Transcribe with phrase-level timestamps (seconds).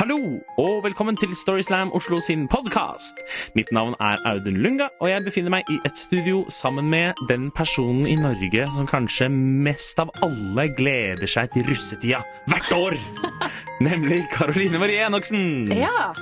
[0.00, 0.16] Hallo,
[0.56, 3.18] og velkommen til Storyslam Oslo sin podkast.
[3.54, 7.50] Mitt navn er Audun Lunga, og jeg befinner meg i et studio sammen med den
[7.52, 12.96] personen i Norge som kanskje mest av alle gleder seg til russetida hvert år.
[13.90, 15.68] Nemlig Karoline Marie Enoksen.
[15.76, 16.14] Ja,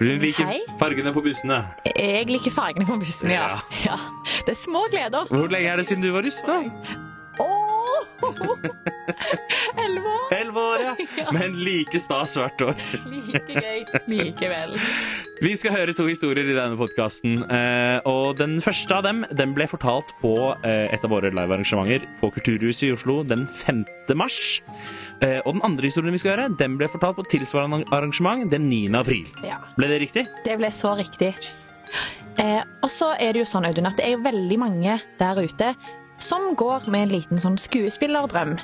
[0.00, 0.62] Hun liker Hei.
[0.80, 1.60] fargene på bussene.
[1.92, 3.58] jeg liker fargene på bussen, ja.
[3.84, 4.00] ja.
[4.48, 5.28] Det er små gleder.
[5.28, 6.62] Hvor lenge er det siden du var russ, da?
[9.84, 10.32] Elleve år.
[10.36, 10.94] Elleve år, ja.
[11.20, 11.32] Ja.
[11.34, 12.74] Men like stas hvert år.
[13.10, 13.80] Like gøy
[14.10, 14.74] likevel.
[15.44, 17.40] Vi skal høre to historier i denne podkasten.
[17.50, 20.34] Eh, og den første av dem den ble fortalt på
[20.66, 23.84] eh, et av våre livearrangementer på Kulturhuset i Oslo den 5.
[24.20, 24.38] mars.
[25.24, 28.68] Eh, og den andre historien vi skal høre, den ble fortalt på tilsvarende arrangement den
[28.70, 28.82] 9.
[29.00, 29.26] april.
[29.46, 30.26] Ja, Ble det riktig?
[30.46, 31.32] det ble så riktig.
[32.40, 35.72] Eh, og så er det jo sånn, Audun, at det er veldig mange der ute
[36.22, 38.56] som går med en liten sånn skuespillerdrøm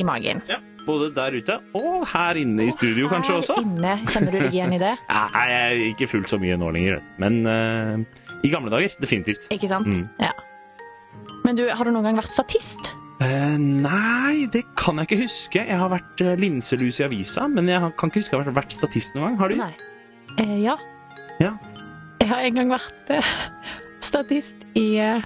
[0.00, 0.42] i magen.
[0.50, 0.58] Ja.
[0.82, 3.56] Både der ute og her inne i studio kanskje Her også.
[3.62, 4.96] inne, kjenner du deg igjen i det?
[5.12, 9.46] Ja, jeg er ikke fullt så mye nå lenger, men uh, i gamle dager definitivt.
[9.54, 9.86] Ikke sant?
[9.86, 10.08] Mm.
[10.18, 10.32] Ja.
[11.46, 12.96] Men du, har du noen gang vært statist?
[13.22, 15.62] Uh, nei, det kan jeg ikke huske.
[15.70, 18.74] Jeg har vært uh, linselus i avisa, men jeg kan ikke huske å ha vært
[18.74, 19.38] statist noen gang.
[19.44, 19.60] Har du?
[19.62, 19.72] Nei.
[20.42, 20.74] Eh, ja.
[21.38, 21.52] Ja.
[22.22, 23.30] Jeg har en gang vært eh,
[24.08, 25.22] statist i eh,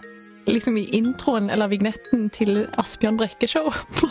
[0.47, 4.09] liksom i introen eller vignetten til Asbjørn Brekke-show på,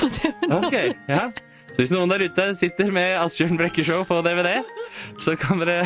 [0.00, 0.60] på TV nå.
[0.66, 0.76] Ok,
[1.10, 1.28] ja.
[1.70, 4.50] Så hvis noen der ute sitter med Asbjørn Brekke-show på DVD,
[5.22, 5.84] så kan dere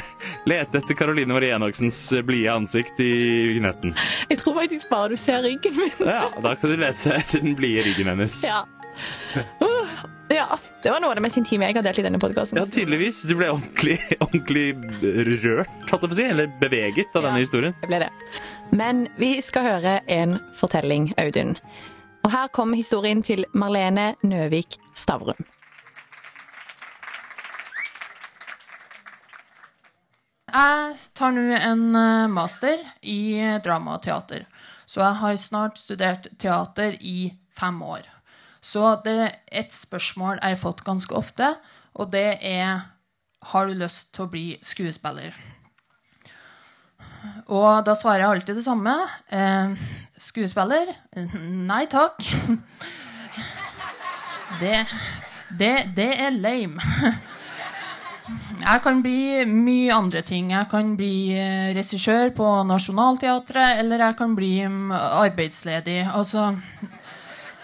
[0.48, 3.10] lete etter Caroline Marie Enoksens blide ansikt i
[3.52, 3.92] vignetten.
[4.30, 5.92] Jeg tror faktisk bare du ser ryggen min.
[6.00, 8.40] Ja, da kan du lete etter den blide ryggen hennes.
[8.48, 8.64] Ja.
[10.44, 10.58] Ja.
[10.84, 12.58] Det var noe av det mest intime jeg har delt i denne podkasten.
[12.60, 13.22] Ja, tydeligvis.
[13.28, 14.66] Du ble ordentlig, ordentlig
[15.44, 17.30] rørt, holdt jeg på å si, eller beveget av Ja.
[17.30, 17.74] denne historien.
[17.80, 18.10] Det ble det.
[18.76, 21.56] Men vi skal høre en fortelling, Audun.
[22.24, 25.40] Og her kommer historien til Marlene Nøvik Stavrum.
[30.54, 34.44] Jeg tar nå en eh, master i eh, drama og teater.
[34.86, 38.04] Så jeg har snart studert teater i fem år.
[38.64, 39.18] Så det
[39.52, 41.54] et spørsmål jeg har fått ganske ofte,
[41.94, 42.90] og det er
[43.44, 45.34] Har du lyst til å bli skuespiller?
[47.52, 48.94] Og da svarer jeg alltid det samme.
[49.28, 49.74] Eh,
[50.16, 50.94] skuespiller?
[51.68, 52.24] Nei takk.
[54.60, 54.84] Det,
[55.58, 56.80] det, det er lame.
[58.64, 60.52] Jeg kan bli mye andre ting.
[60.54, 65.98] Jeg kan bli eh, regissør på Nationaltheatret, eller jeg kan bli mm, arbeidsledig.
[66.06, 66.54] Altså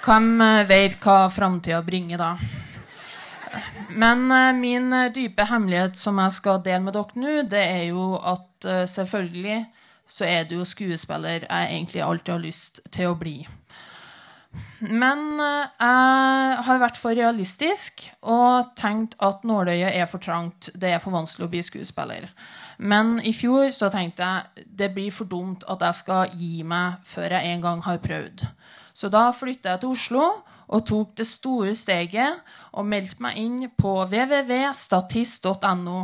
[0.00, 2.30] Hvem eh, vet hva framtida bringer, da?
[4.00, 7.84] Men eh, min eh, dype hemmelighet som jeg skal dele med dere nå, det er
[7.90, 9.62] jo at selvfølgelig
[10.10, 13.38] så er det jo skuespiller jeg egentlig alltid har lyst til å bli.
[14.80, 20.68] Men jeg har vært for realistisk og tenkt at nåløyet er for trangt.
[20.74, 22.28] Det er for vanskelig å bli skuespiller.
[22.76, 27.00] Men i fjor så tenkte jeg det blir for dumt at jeg skal gi meg
[27.08, 28.44] før jeg en gang har prøvd.
[29.00, 30.24] Så da flytta jeg til Oslo
[30.70, 32.42] og tok det store steget
[32.76, 36.02] og meldte meg inn på www.statist.no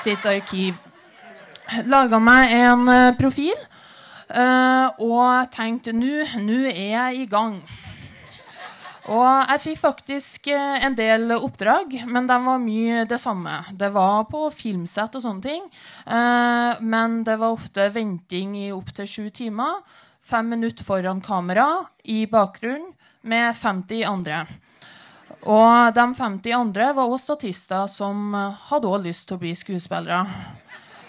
[0.00, 0.74] sitt arkiv.
[1.90, 3.58] Laga meg en eh, profil.
[4.30, 7.60] Eh, og tenkte nå nå er jeg i gang.
[9.10, 13.60] Og jeg fikk faktisk eh, en del oppdrag, men de var mye det samme.
[13.76, 15.64] Det var på filmsett og sånne ting,
[16.80, 19.82] men det var ofte venting i opptil sju timer.
[20.30, 22.92] Fem minutter foran kamera i bakgrunnen
[23.26, 24.44] med 50 andre.
[25.50, 28.34] Og de 50 andre var også statister som
[28.68, 30.20] hadde også lyst til å bli skuespillere.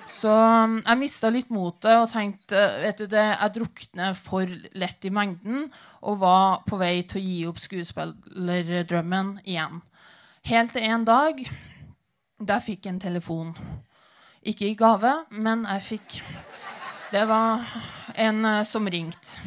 [0.10, 4.50] Så um, jeg mista litt motet og tenkte vet du det, jeg drukner for
[4.82, 5.68] lett i mengden
[6.02, 9.84] og var på vei til å gi opp skuespillerdrømmen igjen.
[10.50, 11.46] Helt til en dag
[12.42, 13.54] da jeg fikk en telefon.
[14.42, 16.22] Ikke i gave, men jeg fikk
[17.12, 17.64] Det var
[18.16, 19.40] en eh, som ringte.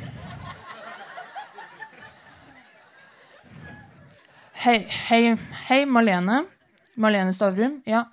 [4.52, 5.36] Hei, hei,
[5.68, 6.44] hei, Marlene.
[6.94, 7.82] Marlene Stavrum.
[7.84, 8.04] Ja.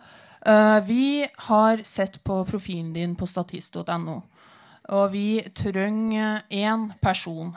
[0.47, 4.15] Uh, vi har sett på profilen din på statist.no.
[4.89, 7.51] Og vi trenger én person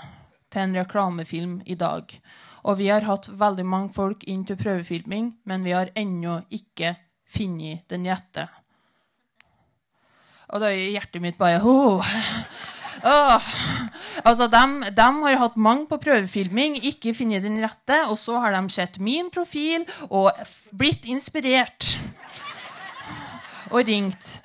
[0.50, 2.10] til en reklamefilm i dag.
[2.66, 6.96] Og vi har hatt veldig mange folk inn til prøvefilming, men vi har ennå ikke
[7.30, 8.48] funnet den rette.
[10.52, 12.14] Og da er hjertet mitt bare oh.
[13.04, 13.48] Oh.
[14.24, 18.72] Altså, de, har hatt mange på prøvefilming, ikke funnet den rette, og så har de
[18.72, 20.30] sett min profil og
[20.72, 21.96] blitt inspirert.
[23.72, 24.38] Og ringt.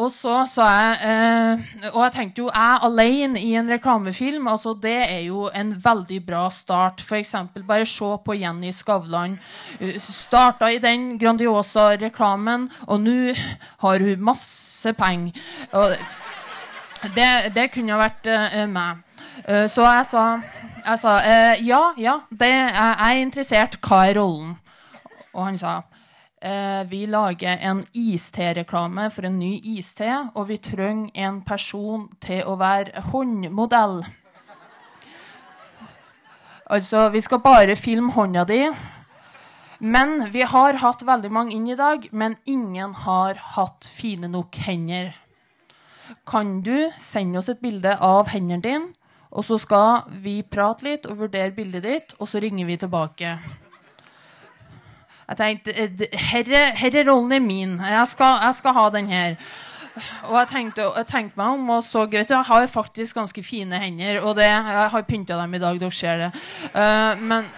[0.00, 4.74] Og så sa jeg eh, Og jeg tenkte jo, jeg alene i en reklamefilm, altså
[4.82, 7.04] det er jo en veldig bra start.
[7.20, 9.38] Eksempel, bare se på Jenny Skavlan.
[9.80, 13.34] Uh, starta i den Grandiosa reklamen, og nå
[13.84, 15.36] har hun masse penger.
[17.14, 19.00] Det, det kunne vært eh, meg.
[19.46, 20.24] Eh, så jeg sa,
[20.84, 23.78] jeg sa eh, ja, ja, det, jeg er interessert.
[23.84, 24.58] Hva er rollen?
[25.32, 25.80] Og han sa
[26.40, 32.42] eh, vi lager en iste-reklame for en ny iste, og vi trenger en person til
[32.48, 34.00] å være håndmodell.
[36.70, 38.62] Altså, vi skal bare filme hånda di.
[39.80, 44.58] Men vi har hatt veldig mange inn i dag, men ingen har hatt fine nok
[44.66, 45.14] hender.
[46.28, 48.92] Kan du sende oss et bilde av hendene dine,
[49.30, 53.38] og så skal vi prate litt og vurdere bildet ditt, og så ringer vi tilbake.
[55.30, 57.78] Jeg tenkte eh, herre, herre rollen er min.
[57.78, 59.36] Jeg skal, jeg skal ha den her.
[60.26, 63.42] Og jeg tenkte, jeg tenkte, meg om og så vet du, Jeg har faktisk ganske
[63.42, 64.20] fine hender.
[64.24, 66.30] Og det, jeg har pynta dem i dag, dere ser det.
[66.74, 67.50] Uh, men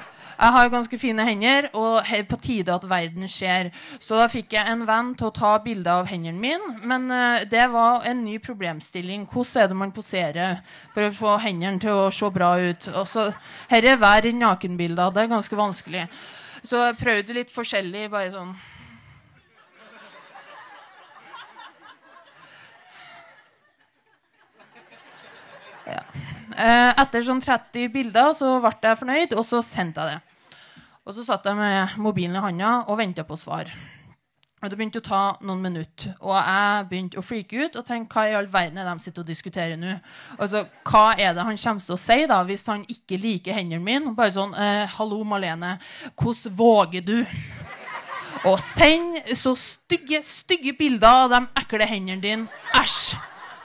[0.42, 3.70] jeg har ganske fine hender, og det er på tide at verden skjer.
[4.00, 6.76] Så da fikk jeg en venn til å ta bilde av hendene mine.
[6.88, 9.24] Men uh, det var en ny problemstilling.
[9.32, 10.60] Hvordan er det man poserer
[10.92, 12.92] for å få hendene til å se bra ut?
[12.96, 13.30] Og så,
[13.72, 15.12] her er hver nakenbilder.
[15.12, 16.08] Det er ganske vanskelig.
[16.62, 18.52] Så jeg prøvde litt forskjellig, bare sånn
[25.90, 26.02] ja.
[26.52, 30.60] Eh, etter sånn 30 bilder så ble jeg fornøyd, og så sendte jeg det.
[31.02, 33.72] Og så satt jeg med mobilen i handa og venta på svar.
[34.62, 38.14] Og Det begynte å ta noen minutter, og jeg begynte å freake ut og tenke
[38.14, 39.96] hva i all verden er de sitter og diskuterer nå?
[40.38, 43.82] Altså, Hva er det han kommer til å si da, hvis han ikke liker hendene
[43.82, 44.14] mine?
[44.14, 45.78] Bare sånn eh, 'Hallo, Malene.
[46.14, 47.26] Hvordan våger du?'
[48.44, 52.48] å sende så stygge, stygge bilder av de ekle hendene dine.
[52.74, 53.18] Æsj!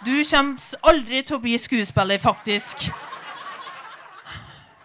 [0.06, 2.90] Du kommer aldri til å bli skuespiller, faktisk.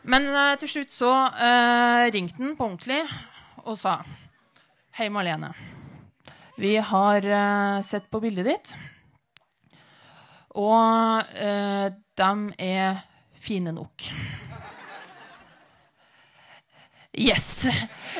[0.02, 3.04] Men eh, til slutt så eh, ringte han på ordentlig
[3.64, 4.02] og sa
[4.92, 5.71] Hei, Malene.
[6.56, 8.74] Vi har uh, sett på bildet ditt.
[10.60, 11.86] Og uh,
[12.18, 13.02] de er
[13.42, 14.08] fine nok.
[17.12, 17.66] Yes!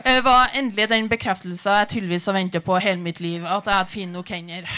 [0.05, 3.45] Det var endelig den bekreftelsen jeg tydeligvis har ventet på hele mitt liv.
[3.45, 4.69] At jeg hadde fine nok hender.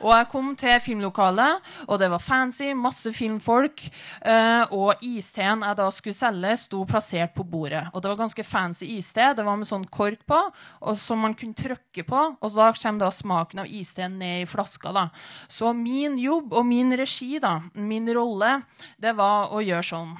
[0.00, 3.86] Og jeg kom til filmlokalet, og det var fancy, masse filmfolk.
[4.20, 7.84] Uh, og isteen jeg da skulle selge, sto plassert på bordet.
[7.92, 9.32] Og det var ganske fancy iste.
[9.36, 10.40] Det var med sånn kork på,
[10.82, 12.22] og som man kunne trykke på.
[12.40, 14.92] Og da kommer da smaken av isteen ned i flaska.
[14.92, 15.08] da.
[15.48, 18.60] Så min jobb og min regi, da, min rolle,
[18.98, 20.16] det var å gjøre sånn.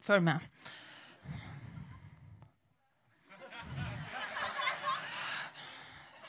[0.00, 0.50] Følg med.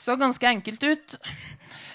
[0.02, 1.16] Så ganske enkelt ut.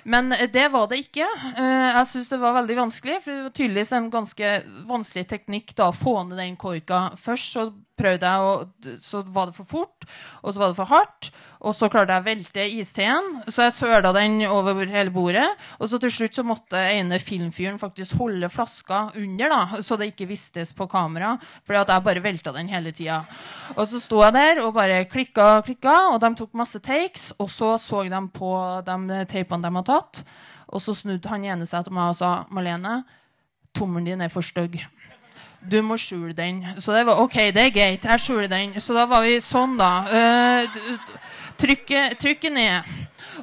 [0.07, 1.27] Men det var det ikke.
[1.57, 4.51] Eh, jeg syns det var veldig vanskelig, for det var tydeligvis en ganske
[4.87, 7.01] vanskelig teknikk da, å få ned den korka.
[7.19, 7.65] Først så
[7.97, 10.07] prøvde jeg, og så var det for fort,
[10.43, 11.29] og så var det for hardt.
[11.65, 15.47] Og så klarte jeg å velte isteen, så jeg søla den over hele bordet.
[15.81, 20.11] Og så til slutt så måtte ene filmfyren faktisk holde flaska under, da, så det
[20.11, 21.33] ikke vistes på kamera.
[21.65, 23.23] At jeg bare velta den hele tida.
[23.75, 27.31] Og så sto jeg der og bare klikka og klikka, og de tok masse takes.
[27.41, 28.51] Og så så de på
[28.85, 30.23] de teipene de hadde tatt,
[30.67, 33.01] og så snudde han ene seg til meg og sa Malene,
[33.77, 34.79] tommelen din er for stygg.
[35.61, 36.61] Du må skjule den.
[36.77, 38.05] Så det var OK, det er greit.
[38.05, 38.75] Jeg skjuler den.
[38.81, 39.91] Så da var vi sånn, da.
[40.07, 40.99] Uh,
[41.57, 42.91] trykket, ned.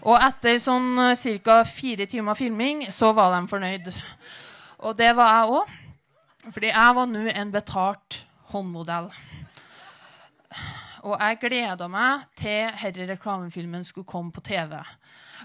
[0.05, 0.99] Og etter sånn
[1.45, 1.63] ca.
[1.65, 3.91] fire timer filming så var de fornøyd.
[4.85, 5.81] Og det var jeg òg.
[6.53, 8.21] Fordi jeg var nå en betalt
[8.53, 9.09] håndmodell.
[11.05, 14.79] Og jeg gleda meg til denne reklamefilmen skulle komme på TV.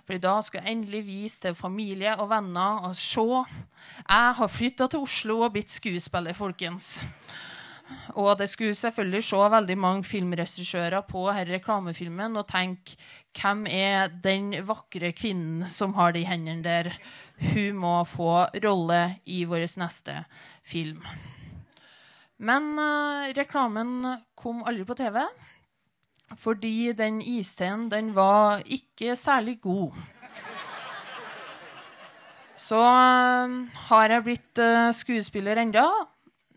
[0.07, 3.25] For da skal jeg endelig vise til familie og venner og se.
[4.05, 7.01] Jeg har flytta til Oslo og blitt skuespiller, folkens.
[8.15, 12.95] Og det skulle selvfølgelig se veldig mange filmregissører på denne reklamefilmen og tenke
[13.39, 16.93] hvem er den vakre kvinnen som har de hendene der?
[17.51, 20.23] Hun må få rolle i vår neste
[20.63, 21.03] film.
[22.39, 24.05] Men uh, reklamen
[24.39, 25.19] kom aldri på TV.
[26.39, 29.97] Fordi den isteen, den var ikke særlig god.
[32.59, 33.57] Så uh,
[33.89, 35.87] har jeg blitt uh, skuespiller enda?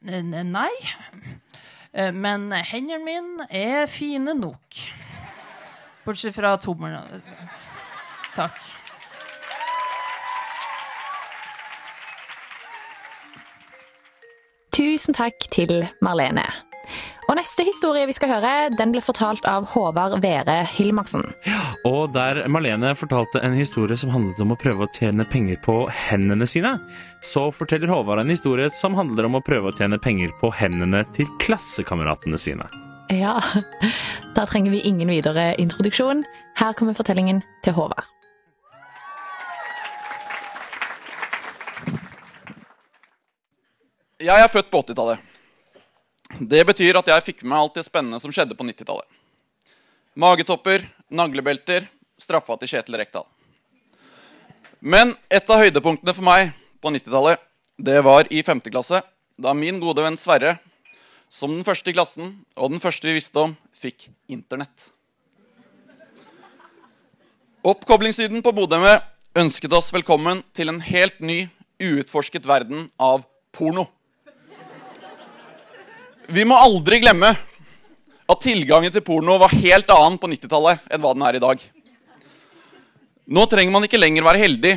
[0.02, 0.72] Nei.
[1.92, 4.78] Men hendene mine er fine nok.
[6.02, 7.20] Bortsett fra tommelen.
[8.34, 8.81] Takk.
[14.82, 16.42] Tusen takk til Marlene.
[17.30, 21.22] Og neste historie vi skal høre, den ble fortalt av Håvard Vere Hilmarsen.
[21.86, 25.76] Og der Marlene fortalte en historie som handlet om å prøve å tjene penger på
[26.08, 26.72] hendene sine,
[27.22, 31.04] så forteller Håvard en historie som handler om å prøve å tjene penger på hendene
[31.14, 32.66] til klassekameratene sine.
[33.12, 33.36] Ja,
[34.34, 36.26] da trenger vi ingen videre introduksjon.
[36.58, 38.10] Her kommer fortellingen til Håvard.
[44.22, 45.18] Jeg er født på 80-tallet.
[46.38, 49.06] Det betyr at jeg fikk med alt det spennende som skjedde på 90-tallet.
[50.14, 51.88] Magetopper, naglebelter,
[52.22, 53.24] straffa til Kjetil Rekdal.
[54.78, 57.40] Men et av høydepunktene for meg på 90-tallet,
[57.82, 58.60] det var i 5.
[58.68, 59.00] klasse,
[59.42, 60.52] da min gode venn Sverre,
[61.26, 64.92] som den første i klassen og den første vi visste om, fikk Internett.
[67.66, 69.02] Oppkoblingslyden på modemet
[69.34, 71.48] ønsket oss velkommen til en helt ny,
[71.82, 73.88] uutforsket verden av porno.
[76.30, 77.32] Vi må aldri glemme
[78.30, 81.64] at tilgangen til porno var helt annen på 90-tallet enn hva den er i dag.
[83.26, 84.76] Nå trenger man ikke lenger være heldig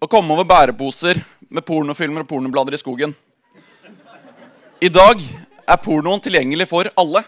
[0.00, 1.20] og komme over bæreposer
[1.52, 3.12] med pornofilmer og pornoblader i skogen.
[4.80, 7.24] I dag er pornoen tilgjengelig for alle.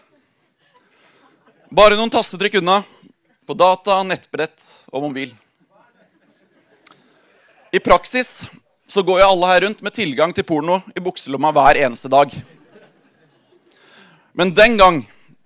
[1.68, 2.80] Bare noen tastetrykk unna
[3.46, 5.32] på data, nettbrett og mobil.
[7.72, 8.46] I praksis
[8.88, 12.32] så går jo alle her rundt med tilgang til porno i bukselomma hver eneste dag.
[14.36, 14.98] Men den gang,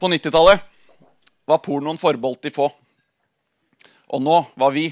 [0.02, 0.62] på 90-tallet,
[1.46, 2.64] var pornoen forbeholdt de få.
[4.10, 4.88] Og nå var vi,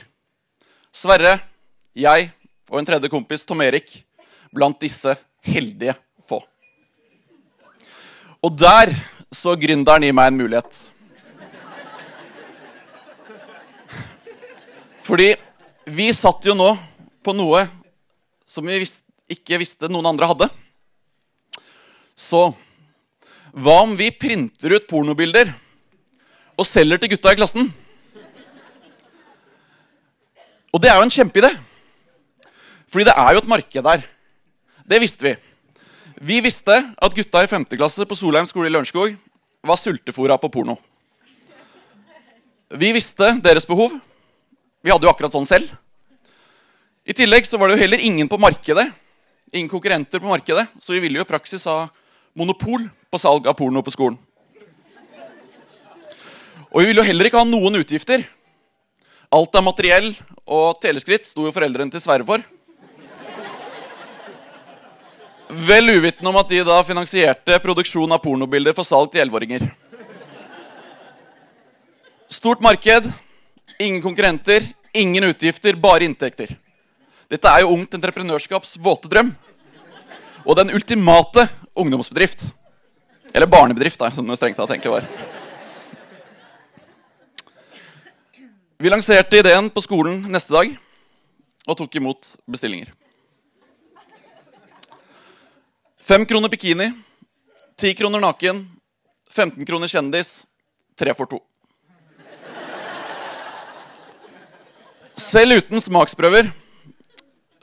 [0.94, 1.32] Sverre,
[1.98, 2.28] jeg
[2.70, 3.90] og en tredje kompis, Tom Erik,
[4.54, 5.96] blant disse heldige
[6.30, 6.38] få.
[8.38, 8.94] Og der
[9.34, 10.78] så gründeren i meg en mulighet.
[15.08, 15.32] Fordi
[15.90, 16.70] vi satt jo nå
[17.24, 17.66] på noe
[18.46, 18.78] som vi
[19.34, 20.50] ikke visste noen andre hadde.
[22.14, 22.46] Så
[23.58, 25.50] hva om vi printer ut pornobilder
[26.58, 27.70] og selger til gutta i klassen?
[30.68, 31.50] Og det er jo en kjempeidé.
[32.88, 34.04] Fordi det er jo et marked der.
[34.88, 35.34] Det visste vi.
[36.18, 37.66] Vi visste at gutta i 5.
[37.74, 39.16] klasse på Solheim skole i Lørenskog
[39.66, 40.76] var sultefòra på porno.
[42.68, 43.94] Vi visste deres behov.
[44.84, 45.70] Vi hadde jo akkurat sånn selv.
[47.08, 48.86] I tillegg så var det jo heller ingen på markedet.
[49.50, 51.86] Ingen konkurrenter på markedet, så vi ville jo i praksis ha
[52.38, 54.18] monopol på salg av porno på skolen.
[56.68, 58.24] Og vi ville jo heller ikke ha noen utgifter.
[59.32, 60.12] Alt av materiell
[60.44, 62.44] og teleskritt sto jo foreldrene til Sverre for.
[65.48, 69.64] Vel uvitende om at de da finansierte produksjon av pornobilder for salg til 11-åringer.
[72.28, 73.08] Stort marked,
[73.80, 76.52] ingen konkurrenter, ingen utgifter, bare inntekter.
[77.32, 79.32] Dette er jo ungt entreprenørskaps våte drøm.
[80.44, 81.46] Og den ultimate
[81.78, 82.44] ungdomsbedrift.
[83.34, 85.08] Eller barnebedrift, da, som det strengt tatt egentlig var.
[88.78, 90.70] Vi lanserte ideen på skolen neste dag
[91.66, 92.92] og tok imot bestillinger.
[96.08, 96.86] Fem kroner bikini,
[97.76, 98.62] ti kroner naken,
[99.34, 100.30] 15 kroner kjendis,
[100.96, 101.42] tre for to.
[105.18, 106.48] Selv uten smaksprøver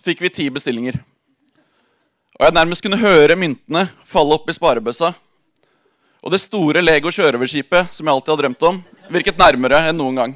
[0.06, 1.00] fikk vi ti bestillinger.
[2.36, 5.14] Og jeg nærmest kunne høre myntene falle opp i sparebøssa.
[6.20, 8.80] Og det store Lego sjørøverskipet som jeg alltid har drømt om,
[9.14, 10.34] virket nærmere enn noen gang.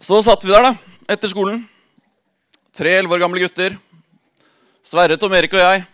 [0.00, 0.72] Så satt vi der, da,
[1.12, 1.62] etter skolen.
[2.76, 3.76] Tre elleve år gamle gutter.
[4.84, 5.84] Sverre, Tom Erik og jeg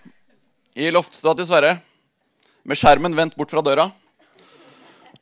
[0.79, 1.75] i loftstua til Sverre.
[2.63, 3.91] Med skjermen vendt bort fra døra.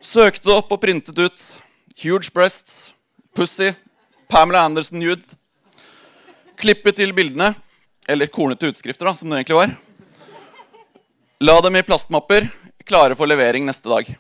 [0.01, 1.43] Søkte opp og printet ut
[2.01, 2.93] Huge Breasts,
[3.39, 3.73] Pussy,
[4.27, 5.23] Pamela Anderson Nude.
[6.59, 7.53] Klippet til bildene,
[8.11, 9.75] eller kornete utskrifter, da, som det egentlig var.
[11.47, 12.49] La dem i plastmapper,
[12.83, 14.11] klare for levering neste dag.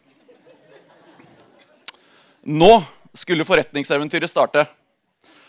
[2.47, 2.71] Nå
[3.11, 4.69] skulle forretningseventyret starte.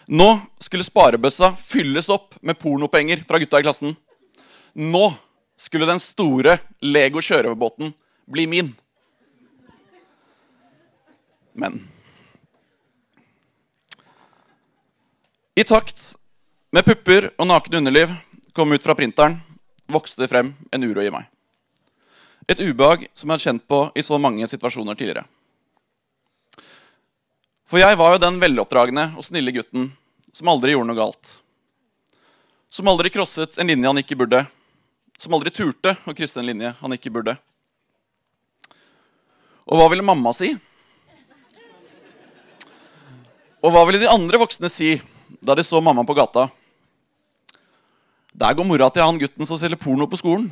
[0.09, 3.93] Nå skulle sparebøssa fylles opp med pornopenger fra gutta i klassen.
[4.73, 5.05] Nå
[5.61, 7.93] skulle den store Lego sjørøverbåten
[8.33, 8.73] bli min.
[11.53, 11.83] Men
[15.59, 16.13] I takt
[16.71, 18.11] med pupper og naken underliv
[18.55, 19.33] kom ut fra printeren,
[19.91, 21.25] vokste det frem en uro i meg.
[22.47, 25.25] Et ubehag som jeg hadde kjent på i så mange situasjoner tidligere.
[27.67, 29.91] For jeg var jo den veloppdragne og snille gutten
[30.31, 31.33] som aldri gjorde noe galt.
[32.71, 34.45] Som aldri krosset en linje han ikke burde.
[35.19, 37.35] Som aldri turte å krysse en linje han ikke burde.
[39.67, 40.55] Og hva ville mamma si?
[43.59, 44.95] Og hva ville de andre voksne si
[45.41, 46.47] da de så mamma på gata?
[48.33, 50.49] Der går mora til han gutten som selger porno på skolen.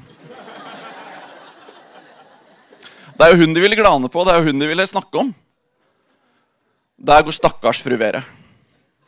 [3.18, 5.24] Det er jo hun de ville glane på, det er jo hun de ville snakke
[5.24, 5.32] om.
[6.98, 8.22] Der går stakkars fru Vere,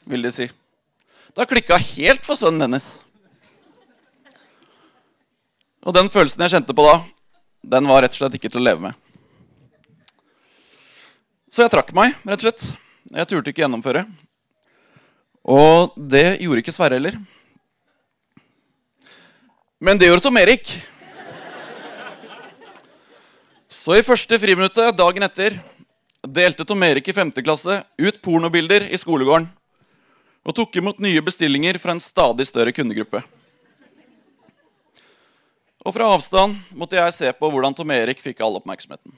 [0.09, 0.47] vil de si.
[0.47, 2.87] Det har klikka helt for sønnen hennes.
[5.85, 6.95] Og den følelsen jeg kjente på da,
[7.75, 8.97] den var rett og slett ikke til å leve med.
[11.49, 12.65] Så jeg trakk meg, rett og slett.
[13.09, 14.03] Jeg turte ikke gjennomføre.
[15.45, 17.17] Og det gjorde ikke Sverre heller.
[19.79, 20.73] Men det gjorde Tom Erik.
[23.69, 25.55] Så i første friminuttet dagen etter
[26.27, 27.31] delte Tom Erik i 5.
[27.39, 29.47] klasse ut pornobilder i skolegården
[30.43, 33.21] og tok imot nye bestillinger fra en stadig større kundegruppe.
[35.85, 39.13] Og fra avstand måtte jeg se på hvordan Tom Erik fikk all oppmerksomheten.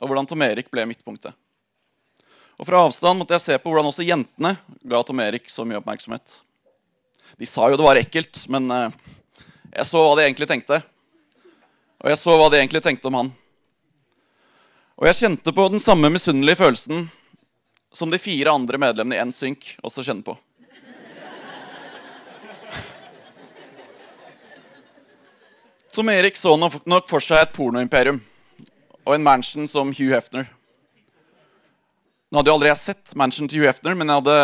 [0.00, 1.36] Og hvordan Tom Erik ble midtpunktet.
[2.58, 4.56] Og fra avstand måtte jeg se på hvordan også jentene
[4.90, 6.40] ga Tom Erik så mye oppmerksomhet.
[7.38, 8.96] De sa jo det var ekkelt, men eh,
[9.76, 10.80] jeg så hva de egentlig tenkte.
[12.02, 13.30] Og jeg så hva de egentlig tenkte om han.
[14.98, 17.06] Og jeg kjente på den samme misunnelige følelsen
[17.94, 20.34] som de fire andre medlemmene i NSYNC også kjenner på.
[25.94, 28.20] Tom Erik så nok for seg et pornoimperium
[29.06, 30.50] og en mansion som Hugh Hefner.
[32.28, 34.34] Nå hadde jo aldri jeg sett mansion til Hugh Hefner, men jeg hadde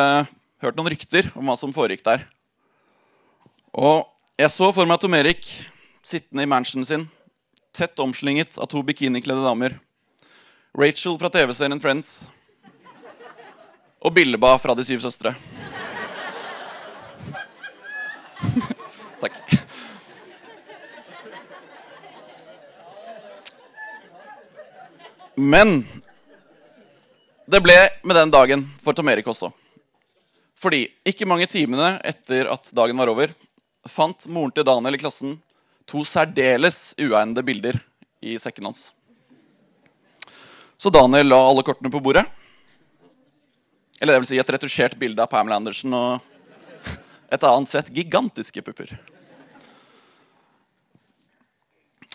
[0.65, 2.23] hørt noen rykter om hva som foregikk der.
[3.77, 4.09] Og
[4.41, 5.45] jeg så for meg Tom Erik
[6.01, 7.05] sittende i mansionen sin,
[7.77, 9.77] tett omslynget av to bikinikledde damer.
[10.73, 12.23] Rachel fra TV-serien Friends
[14.01, 15.35] og Billeba fra De syv søstre.
[19.21, 19.37] Takk.
[25.37, 25.85] Men
[27.47, 29.51] det ble med den dagen for Tom Erik også.
[30.57, 33.35] Fordi ikke mange timene etter at dagen var over,
[33.91, 35.37] fant moren til Daniel i klassen
[35.85, 37.81] to særdeles uegnede bilder
[38.25, 38.87] i sekken hans.
[40.81, 42.25] Så Daniel la alle kortene på bordet.
[44.01, 46.25] Eller det vil si et retusjert bilde av Pamela Andersen og
[47.33, 48.97] et annet sett gigantiske pupper.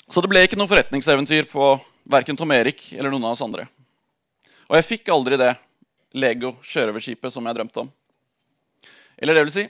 [0.10, 1.76] Så det ble ikke noe forretningseventyr på
[2.10, 3.70] verken Tom Erik eller noen av oss andre.
[4.70, 5.56] Og jeg fikk aldri det
[6.14, 7.90] Lego sjørøverskipet som jeg drømte om.
[9.18, 9.66] Eller det vil si,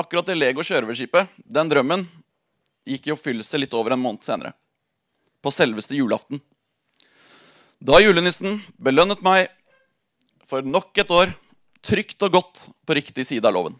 [0.00, 2.06] akkurat det Lego sjørøverskipet, den drømmen,
[2.88, 4.54] gikk i oppfyllelse litt over en måned senere.
[5.44, 6.40] På selveste julaften.
[7.80, 9.52] Da julenissen belønnet meg
[10.48, 11.32] for nok et år
[11.84, 13.76] trygt og godt på riktig side av loven.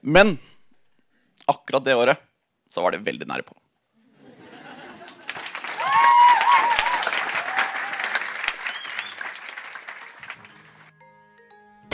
[0.00, 0.36] Men
[1.50, 2.24] akkurat det året
[2.70, 3.54] så var det veldig nære på.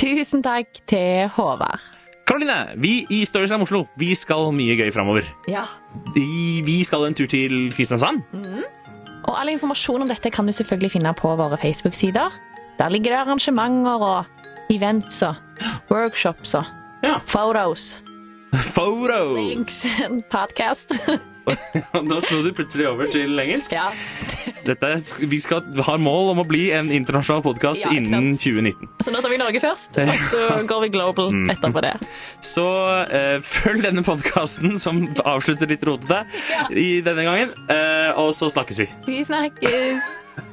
[0.01, 1.83] Tusen takk til Håvard.
[2.29, 5.27] Karoline, vi i Storyslam Oslo vi skal mye gøy framover.
[5.51, 5.65] Ja.
[6.15, 8.23] Vi skal en tur til Kristiansand.
[9.29, 12.31] Og all informasjon om dette kan du selvfølgelig finne på våre Facebook-sider.
[12.79, 15.35] Der ligger det arrangementer og events og
[15.91, 16.65] workshops og
[17.03, 17.19] Ja.
[17.27, 18.03] photos.
[18.75, 19.37] Photos!
[19.37, 19.77] Links,
[20.35, 20.97] podcast.
[22.09, 23.73] Nå slo du plutselig over til engelsk.
[23.73, 23.91] ja.
[24.67, 28.89] Dette, er- vi skal ha mål om å bli en internasjonal podkast Ja, innen 2019.
[29.01, 31.95] Så nå tar vi Norge først, og så går vi global etterpå det.
[32.45, 36.25] Så uh, følg denne podkasten, som avslutter litt rotete
[36.77, 38.89] i denne gangen, uh, og så snakkes vi.
[39.09, 40.17] Vi snakkes.